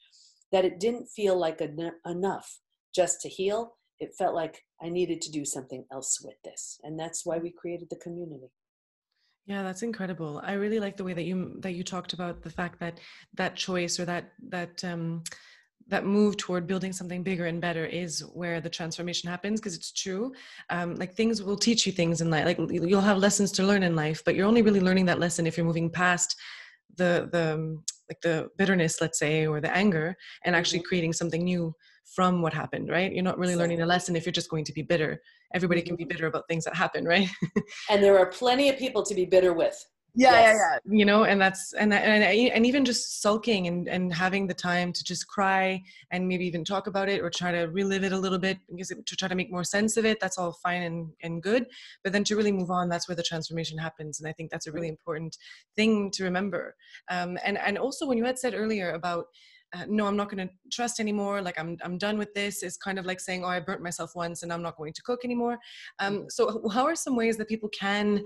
[0.52, 2.60] that it didn't feel like en- enough
[2.94, 3.78] just to heal.
[4.00, 6.80] It felt like I needed to do something else with this.
[6.84, 8.52] And that's why we created the community.
[9.46, 10.42] Yeah, that's incredible.
[10.44, 13.00] I really like the way that you that you talked about the fact that
[13.34, 15.24] that choice or that that um
[15.90, 19.92] that move toward building something bigger and better is where the transformation happens because it's
[19.92, 20.32] true.
[20.70, 23.84] Um, like things will teach you things in life like you'll have lessons to learn
[23.84, 26.36] in life but you're only really learning that lesson if you're moving past
[26.96, 30.88] the the um, like the bitterness let's say or the anger and actually mm-hmm.
[30.88, 31.74] creating something new
[32.06, 33.12] from what happened right?
[33.14, 35.22] You're not really learning a lesson if you're just going to be bitter.
[35.54, 36.10] Everybody can be mm-hmm.
[36.10, 37.30] bitter about things that happen right?
[37.90, 39.84] And there are plenty of people to be bitter with
[40.16, 40.42] yeah, yes.
[40.42, 40.98] yeah, yeah.
[40.98, 44.92] You know, and that's and and and even just sulking and and having the time
[44.94, 48.18] to just cry and maybe even talk about it or try to relive it a
[48.18, 50.20] little bit because to try to make more sense of it.
[50.20, 51.68] That's all fine and and good.
[52.04, 54.20] But then to really move on, that's where the transformation happens.
[54.20, 55.38] And I think that's a really important
[55.76, 56.76] thing to remember.
[57.10, 59.26] Um, and and also when you had said earlier about
[59.74, 62.76] uh, no i'm not going to trust anymore like i'm i'm done with this is
[62.78, 65.20] kind of like saying oh i burnt myself once and i'm not going to cook
[65.24, 65.60] anymore
[66.00, 68.24] um, so how are some ways that people can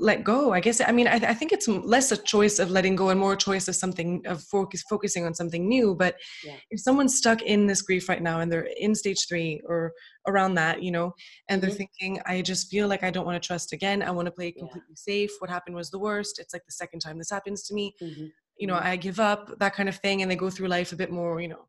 [0.00, 2.94] let go i guess i mean I, I, think it's less a choice of letting
[2.94, 6.54] go and more a choice of something of focus focusing on something new but yeah.
[6.70, 9.92] if someone's stuck in this grief right now and they're in stage three or
[10.26, 11.12] around that you know
[11.48, 11.68] and mm-hmm.
[11.68, 14.32] they're thinking i just feel like i don't want to trust again i want to
[14.32, 14.94] play completely yeah.
[14.96, 17.94] safe what happened was the worst it's like the second time this happens to me
[18.00, 18.26] mm-hmm.
[18.56, 18.86] you know mm-hmm.
[18.86, 21.40] i give up that kind of thing and they go through life a bit more
[21.40, 21.66] you know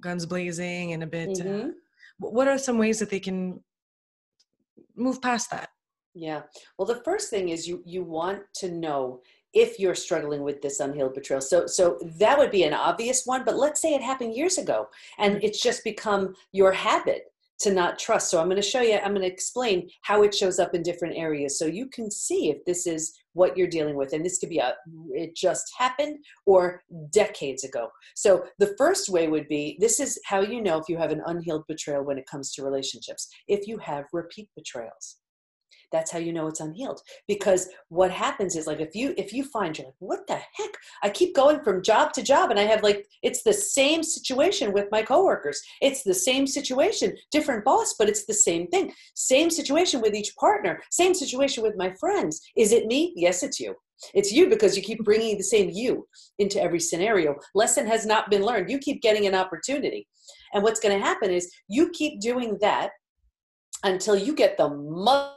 [0.00, 1.68] guns blazing and a bit uh, mm-hmm.
[2.18, 3.60] what are some ways that they can
[4.94, 5.70] move past that
[6.14, 6.42] yeah.
[6.78, 9.20] Well, the first thing is you you want to know
[9.54, 11.40] if you're struggling with this unhealed betrayal.
[11.40, 14.88] So so that would be an obvious one, but let's say it happened years ago
[15.18, 17.24] and it's just become your habit
[17.60, 18.30] to not trust.
[18.30, 20.82] So I'm going to show you I'm going to explain how it shows up in
[20.82, 24.38] different areas so you can see if this is what you're dealing with and this
[24.38, 24.74] could be a
[25.12, 27.88] it just happened or decades ago.
[28.16, 31.22] So the first way would be this is how you know if you have an
[31.26, 33.28] unhealed betrayal when it comes to relationships.
[33.48, 35.18] If you have repeat betrayals
[35.92, 37.00] that's how you know it's unhealed.
[37.28, 40.70] Because what happens is like if you if you find you're like what the heck?
[41.02, 44.72] I keep going from job to job and i have like it's the same situation
[44.72, 45.62] with my coworkers.
[45.80, 48.92] It's the same situation different boss but it's the same thing.
[49.14, 50.80] Same situation with each partner.
[50.90, 52.40] Same situation with my friends.
[52.56, 53.12] Is it me?
[53.16, 53.76] Yes it's you.
[54.14, 55.04] It's you because you keep mm-hmm.
[55.04, 56.06] bringing the same you
[56.38, 57.36] into every scenario.
[57.54, 58.70] Lesson has not been learned.
[58.70, 60.08] You keep getting an opportunity.
[60.52, 62.90] And what's going to happen is you keep doing that
[63.84, 65.34] until you get the mother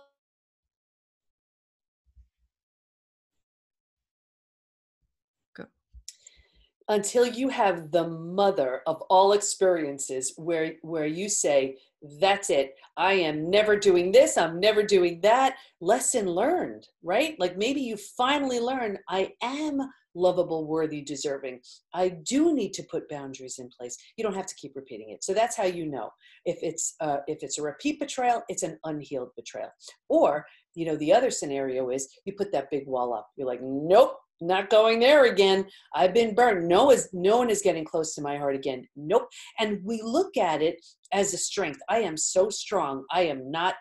[6.89, 11.77] until you have the mother of all experiences where where you say
[12.19, 12.75] that's it.
[12.97, 14.37] I am never doing this.
[14.37, 15.55] I'm never doing that.
[15.81, 17.35] Lesson learned right?
[17.39, 19.81] Like maybe you finally learn i am
[20.15, 21.59] lovable worthy deserving.
[21.93, 23.97] I do need to put boundaries in place.
[24.17, 25.23] You don't have to keep repeating it.
[25.23, 26.09] So that's how you know
[26.45, 29.69] if it's uh, if it's a repeat betrayal it's an unhealed betrayal.
[30.09, 33.27] Or you know the other scenario is you put that big wall up.
[33.35, 35.65] You're like nope not going there again.
[35.93, 36.67] I've been burned.
[36.67, 38.87] No is no one is getting close to my heart again.
[38.95, 39.27] Nope.
[39.59, 41.79] And we look at it as a strength.
[41.89, 43.05] I am so strong.
[43.11, 43.75] I am not,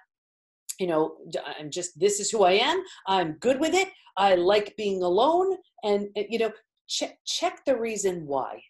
[0.79, 1.17] you know,
[1.59, 2.83] I'm just this is who I am.
[3.07, 3.89] I'm good with it.
[4.17, 5.57] I like being alone.
[5.83, 6.53] And eh, you know,
[6.89, 8.61] check check the reason why.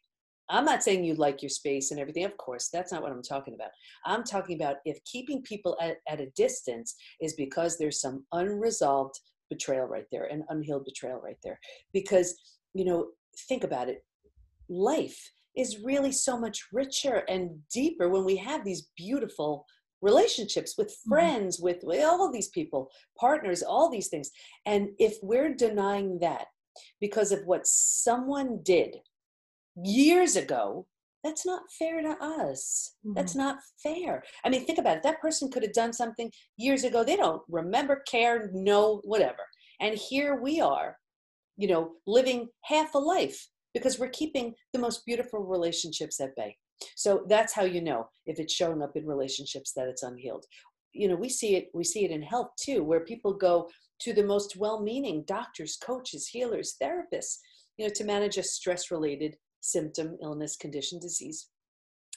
[0.51, 2.25] I'm not saying you like your space and everything.
[2.25, 3.71] Of course, that's not what I'm talking about.
[4.05, 9.19] I'm talking about if keeping people at, at a distance is because there's some unresolved
[9.55, 11.59] betrayal right there an unhealed betrayal right there
[11.93, 12.29] because
[12.75, 13.09] you know
[13.49, 14.05] think about it
[14.69, 15.19] life
[15.57, 19.65] is really so much richer and deeper when we have these beautiful
[20.03, 21.11] relationships with mm-hmm.
[21.11, 21.67] friends mm-hmm.
[21.67, 24.31] with, with all these people partners all these things
[24.67, 26.47] and if we're denying that
[27.01, 28.97] because of what someone did
[29.83, 30.87] years ago
[31.25, 32.93] that's not fair to us.
[33.05, 33.15] Mm-hmm.
[33.15, 34.23] That's not fair.
[34.45, 35.03] I mean, think about it.
[35.03, 37.03] That person could have done something years ago.
[37.03, 39.43] They don't remember, care, know, whatever.
[39.81, 40.99] And here we are,
[41.57, 46.57] you know, living half a life because we're keeping the most beautiful relationships at bay.
[46.97, 50.45] So that's how you know if it's showing up in relationships that it's unhealed.
[50.93, 53.69] You know, we see it, we see it in health too, where people go
[54.01, 57.39] to the most well-meaning doctors, coaches, healers, therapists,
[57.77, 61.49] you know, to manage a stress-related symptom, illness, condition, disease.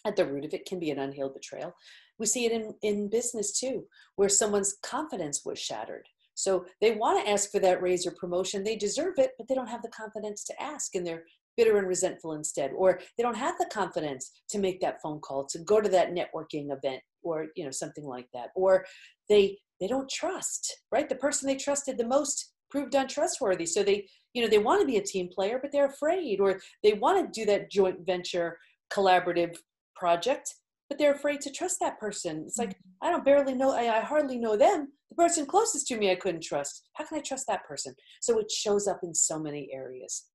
[0.05, 1.73] At the root of it can be an unhealed betrayal.
[2.19, 6.07] We see it in, in business too, where someone's confidence was shattered.
[6.35, 8.63] So they want to ask for that raise or promotion.
[8.63, 11.23] They deserve it, but they don't have the confidence to ask and they're
[11.55, 12.71] bitter and resentful instead.
[12.75, 16.13] Or they don't have the confidence to make that phone call, to go to that
[16.13, 18.49] networking event or you know something like that.
[18.55, 18.85] Or
[19.29, 21.09] they they don't trust, right?
[21.09, 23.65] The person they trusted the most proved untrustworthy.
[23.65, 24.07] So they
[24.37, 27.33] you know they want to be a team player but they're afraid or they want
[27.33, 28.55] to do that joint venture
[28.93, 29.57] collaborative
[29.95, 30.53] project
[30.89, 32.43] but they're afraid to trust that person.
[32.45, 33.07] It's like mm-hmm.
[33.07, 34.93] i don't barely know I, I, hardly know them.
[35.09, 36.83] The person closest to me i couldn't trust.
[36.93, 37.95] How can i trust that person?
[38.21, 40.25] So it shows up in so many areas.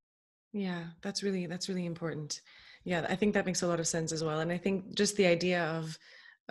[0.53, 2.41] Yeah that's really that's really important.
[2.85, 5.17] Yeah i think that makes a lot of sense as well and i think just
[5.17, 5.97] the idea of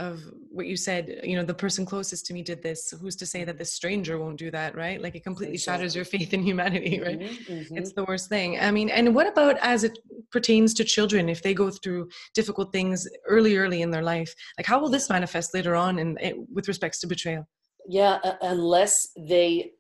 [0.02, 3.26] of what you said you know the person closest to me did this who's to
[3.26, 5.00] say that this stranger won't do that right?
[5.02, 7.20] Like it completely shatters your faith in humanity right?
[7.20, 7.78] Mm-hmm, mm-hmm.
[7.78, 8.60] it's the worst thing.
[8.60, 10.00] I mean and what about as it
[10.32, 14.66] pertains to children if they go through difficult things early early in their life like
[14.66, 17.48] how will this manifest later on in, in with respects to betrayal?
[17.88, 19.72] Yeah uh, unless they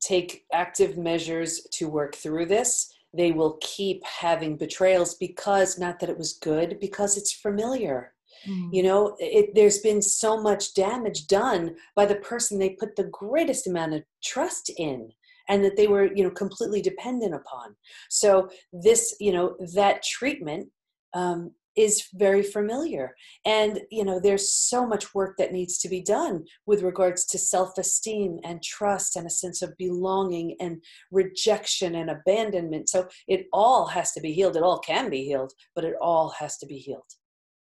[0.00, 6.10] take active measures to work through this they will keep having betrayals because not that
[6.10, 8.12] it was good because it's familiar
[8.46, 8.70] Mm.
[8.72, 13.10] You know, it, there's been so much damage done by the person they put the
[13.12, 15.10] greatest amount of trust in
[15.48, 17.74] and that they were, you know, completely dependent upon.
[18.10, 20.68] So this, you know, that treatment
[21.14, 23.14] um, is very familiar.
[23.46, 27.38] And, you know, there's so much work that needs to be done with regards to
[27.38, 32.88] self esteem and trust and a sense of belonging and rejection and abandonment.
[32.88, 34.56] So it all has to be healed.
[34.56, 37.14] It all can be healed, but it all has to be healed.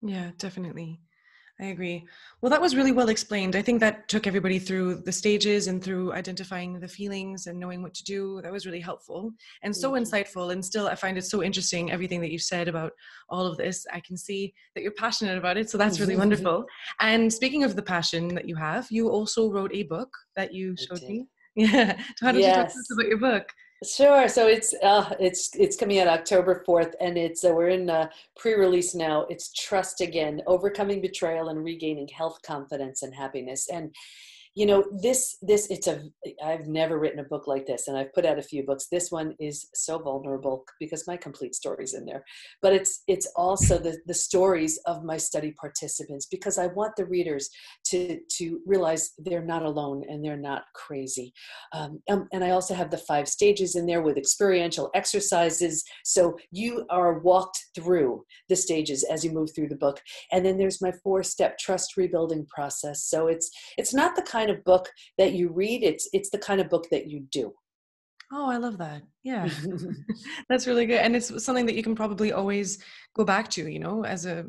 [0.02, 1.00] Yeah, definitely.
[1.60, 2.06] I agree.
[2.40, 3.54] Well, that was really well explained.
[3.54, 7.82] I think that took everybody through the stages and through identifying the feelings and knowing
[7.82, 8.40] what to do.
[8.42, 9.32] That was really helpful
[9.62, 10.02] and so mm-hmm.
[10.02, 10.52] insightful.
[10.52, 12.92] And still, I find it so interesting everything that you said about
[13.28, 13.86] all of this.
[13.92, 15.68] I can see that you're passionate about it.
[15.68, 16.64] So that's really wonderful.
[17.00, 20.74] And speaking of the passion that you have, you also wrote a book that you
[20.78, 21.26] showed me.
[21.56, 22.00] Yeah.
[22.22, 22.56] How did yes.
[22.56, 23.52] you talk to us about your book?
[23.82, 24.28] Sure.
[24.28, 28.10] So it's uh, it's it's coming out October fourth, and it's uh, we're in uh,
[28.36, 29.22] pre-release now.
[29.30, 33.68] It's Trust Again: Overcoming Betrayal and Regaining Health, Confidence, and Happiness.
[33.72, 33.94] And
[34.54, 36.02] you know this this it's a
[36.44, 39.10] i've never written a book like this and i've put out a few books this
[39.10, 42.24] one is so vulnerable because my complete story's in there
[42.60, 47.04] but it's it's also the the stories of my study participants because i want the
[47.04, 47.48] readers
[47.90, 51.32] to to realize they're not alone and they're not crazy.
[51.72, 55.84] Um, um, and I also have the five stages in there with experiential exercises.
[56.04, 60.00] So you are walked through the stages as you move through the book.
[60.32, 63.04] And then there's my four step trust rebuilding process.
[63.04, 64.88] So it's it's not the kind of book
[65.18, 65.82] that you read.
[65.82, 67.52] It's it's the kind of book that you do.
[68.32, 69.02] Oh, I love that.
[69.24, 69.48] Yeah.
[70.48, 71.00] That's really good.
[71.00, 72.78] And it's something that you can probably always
[73.14, 74.46] go back to, you know, as a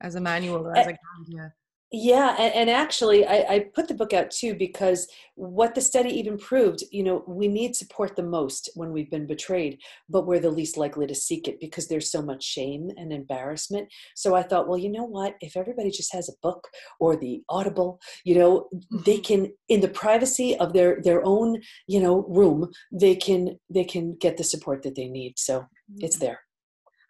[0.00, 0.98] as a manual or as a guide.
[1.28, 1.48] Yeah.
[1.96, 6.10] Yeah, and, and actually, I, I, put the book out too because what the study
[6.10, 9.78] even proved, you know, we need support the most when we've been betrayed,
[10.08, 13.86] but we're the least likely to seek it because there's so much shame and embarrassment.
[14.16, 15.36] So I thought, well, you know what?
[15.40, 16.66] If everybody just has a book
[16.98, 18.68] or the Audible, you know,
[19.04, 19.44] they mm-hmm.
[19.44, 24.16] can, in the privacy of their their own, you know, room, they can they can
[24.16, 25.38] get the support that they need.
[25.38, 25.66] So
[25.98, 26.24] it's mm-hmm.
[26.24, 26.40] there.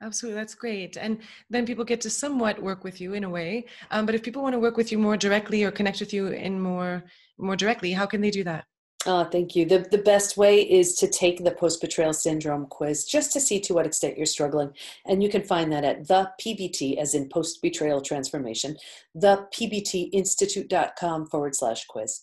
[0.03, 0.97] Absolutely, that's great.
[0.97, 1.19] And
[1.49, 3.67] then people get to somewhat work with you in a way.
[3.91, 6.29] Um, but if people want to work with you more directly or connect with you
[6.29, 7.05] in more
[7.39, 8.65] more directly, how can they do that?
[9.07, 9.67] Oh, thank you.
[9.67, 13.61] The, the best way is to take the post betrayal syndrome quiz just to see
[13.61, 14.73] to what extent you're struggling.
[15.05, 18.77] And you can find that at the PBT, as in post betrayal transformation,
[19.15, 22.23] the PBTinstitute.com forward slash quiz.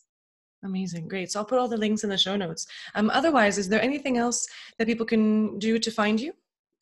[0.64, 1.08] Amazing.
[1.08, 1.32] Great.
[1.32, 2.66] So I'll put all the links in the show notes.
[2.96, 4.48] Um, otherwise, is there anything else
[4.78, 6.34] that people can do to find you?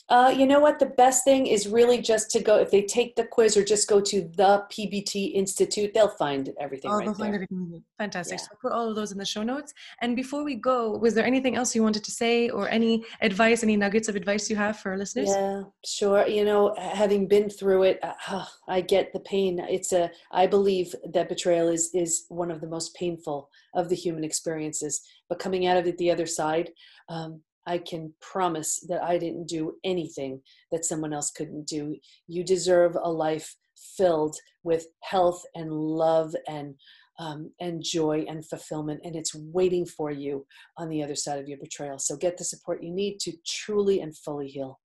[0.10, 0.80] Uh, you know what?
[0.80, 3.88] The best thing is really just to go, if they take the quiz or just
[3.88, 6.90] go to the PBT Institute, they'll find everything.
[6.90, 7.26] Oh, right they'll there.
[7.26, 7.84] find everything.
[8.00, 8.40] Fantastic.
[8.40, 8.44] Yeah.
[8.44, 9.74] So I'll put all of those in the show notes.
[10.02, 13.62] And before we go, was there anything else you wanted to say or any advice,
[13.62, 15.30] any nuggets of advice you have for our listeners?
[15.30, 16.28] Yeah, sure.
[16.28, 19.60] You know, having been through it, uh, I get the pain.
[19.70, 23.96] It's a, I believe that betrayal is, is one of the most painful of the
[23.96, 25.02] human experiences.
[25.28, 26.72] But coming out of it the other side,
[27.10, 30.42] um, I can promise that I didn't do anything
[30.72, 31.96] that someone else couldn't do.
[32.28, 33.56] You deserve a life
[33.98, 36.76] filled with health and love and
[37.20, 40.46] um, and joy and fulfillment, and it's waiting for you
[40.78, 42.00] on the other side of your betrayal.
[42.00, 44.80] So get the support you need to truly and fully heal.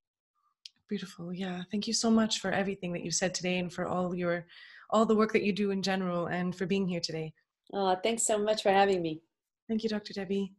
[0.89, 1.33] Beautiful.
[1.33, 1.63] Yeah.
[1.71, 4.45] Thank you so much for everything that you said today and for all your
[4.91, 7.33] all the work that you do in general and for being here today.
[7.73, 9.21] Oh, thanks so much for having me.
[9.67, 10.13] Thank you, Dr.
[10.13, 10.51] Debi.